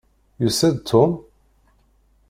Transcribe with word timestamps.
Yusa-d 0.41 0.77
Tom? 0.89 1.11